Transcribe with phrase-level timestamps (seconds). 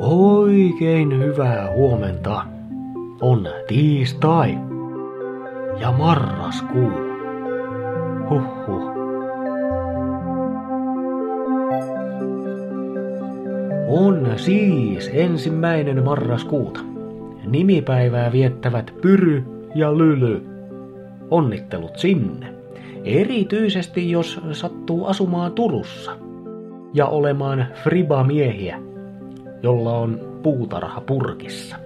[0.00, 2.42] Oikein hyvää huomenta.
[3.20, 4.58] On tiistai
[5.80, 6.90] ja marraskuu.
[8.30, 8.90] Huhhuh.
[13.88, 16.80] On siis ensimmäinen marraskuuta.
[17.46, 19.44] Nimipäivää viettävät Pyry
[19.74, 20.46] ja Lyly.
[21.30, 22.54] Onnittelut sinne.
[23.04, 26.12] Erityisesti jos sattuu asumaan Turussa
[26.94, 28.89] ja olemaan friba-miehiä,
[29.62, 31.76] jolla on puutarha purkissa.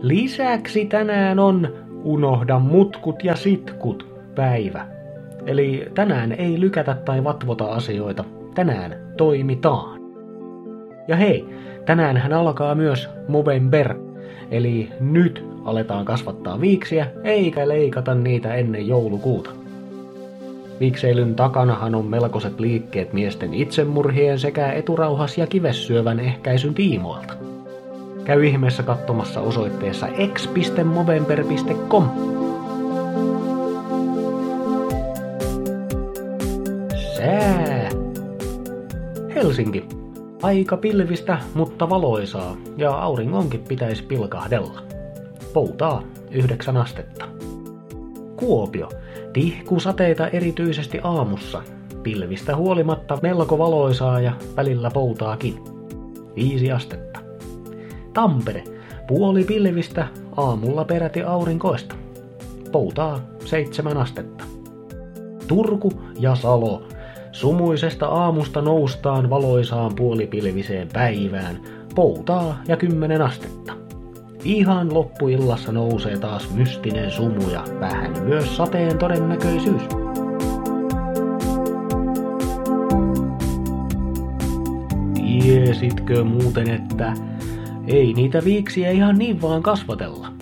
[0.00, 1.68] Lisäksi tänään on
[2.04, 4.86] Unohda mutkut ja sitkut päivä.
[5.46, 8.24] Eli tänään ei lykätä tai vatvota asioita,
[8.54, 10.00] tänään toimitaan.
[11.08, 11.46] Ja hei,
[11.86, 13.94] tänään hän alkaa myös Movember,
[14.50, 19.59] eli nyt aletaan kasvattaa viiksiä eikä leikata niitä ennen joulukuuta.
[20.80, 27.34] Viikseilyn takanahan on melkoiset liikkeet miesten itsemurhien sekä eturauhas- ja kivessyövän ehkäisyn tiimoilta.
[28.24, 32.04] Käy ihmeessä katsomassa osoitteessa x.movember.com.
[37.16, 37.88] Sää.
[39.34, 39.84] Helsinki.
[40.42, 44.82] Aika pilvistä, mutta valoisaa, ja auringonkin pitäisi pilkahdella.
[45.52, 47.24] Poutaa yhdeksän astetta.
[48.40, 48.88] Kuopio.
[49.32, 51.62] Tihkusateita erityisesti aamussa.
[52.02, 55.54] Pilvistä huolimatta melko valoisaa ja välillä poutaakin.
[56.36, 57.20] Viisi astetta.
[58.12, 58.64] Tampere.
[59.06, 61.94] Puoli pilvistä, aamulla peräti aurinkoista.
[62.72, 64.44] Poutaa seitsemän astetta.
[65.46, 66.82] Turku ja Salo.
[67.32, 71.60] Sumuisesta aamusta noustaan valoisaan puolipilviseen päivään.
[71.94, 73.79] Poutaa ja kymmenen astetta.
[74.44, 79.82] Ihan loppuillassa nousee taas mystinen sumu ja vähän myös sateen todennäköisyys.
[85.14, 87.12] Tiesitkö muuten, että
[87.86, 90.32] ei niitä viiksiä ihan niin vaan kasvatella?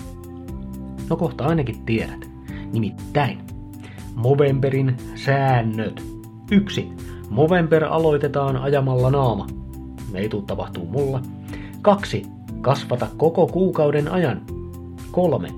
[1.10, 2.30] No kohta ainakin tiedät.
[2.72, 3.38] Nimittäin
[4.14, 6.02] Movemberin säännöt.
[6.50, 6.92] 1.
[7.30, 9.46] Movember aloitetaan ajamalla naama.
[10.14, 11.22] Ei tuu tapahtuu mulla.
[11.82, 12.37] 2.
[12.60, 14.42] Kasvata koko kuukauden ajan.
[15.10, 15.48] 3.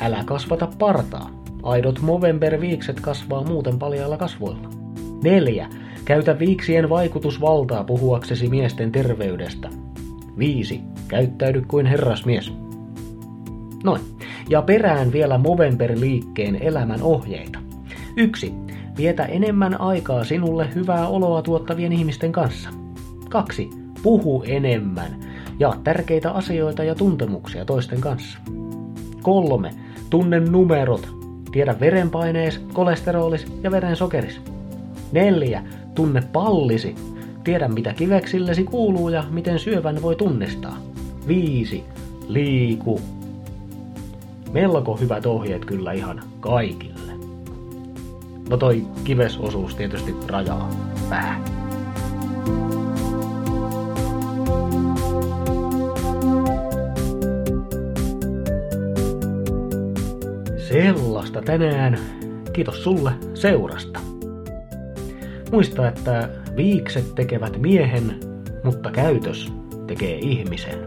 [0.00, 1.30] Älä kasvata partaa.
[1.62, 4.68] Aidot Movember-viikset kasvaa muuten paljailla kasvoilla.
[5.22, 5.68] 4.
[6.04, 9.68] Käytä viiksien vaikutusvaltaa puhuaksesi miesten terveydestä.
[10.38, 10.80] 5.
[11.08, 12.52] Käyttäydy kuin herrasmies.
[13.84, 14.00] Noin.
[14.48, 17.58] Ja perään vielä Movember-liikkeen elämän ohjeita.
[18.16, 18.54] 1.
[18.96, 22.70] Vietä enemmän aikaa sinulle hyvää oloa tuottavien ihmisten kanssa.
[23.30, 23.70] 2.
[24.02, 25.25] Puhu enemmän.
[25.58, 28.38] Jaa tärkeitä asioita ja tuntemuksia toisten kanssa.
[29.22, 29.70] 3.
[30.10, 31.08] Tunne numerot.
[31.52, 34.40] Tiedä verenpainees, kolesterolis ja verensokeris.
[35.12, 35.62] 4.
[35.94, 36.94] Tunne pallisi.
[37.44, 40.76] Tiedä mitä kiveksillesi kuuluu ja miten syövän voi tunnistaa.
[41.26, 41.84] 5.
[42.28, 43.00] Liiku.
[44.52, 47.12] Melko hyvät ohjeet kyllä ihan kaikille.
[48.48, 50.70] No toi kivesosuus tietysti rajaa
[51.10, 51.65] vähän.
[60.68, 61.98] Sellaista tänään.
[62.52, 64.00] Kiitos sulle seurasta.
[65.52, 68.20] Muista, että viikset tekevät miehen,
[68.64, 69.52] mutta käytös
[69.86, 70.78] tekee ihmisen.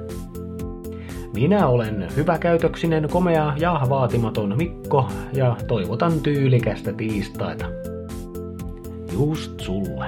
[1.33, 7.65] Minä olen hyväkäytöksinen, komea ja vaatimaton Mikko ja toivotan tyylikästä tiistaita.
[9.13, 10.05] Just sulle.